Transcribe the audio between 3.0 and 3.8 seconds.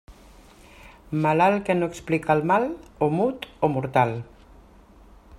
o mut o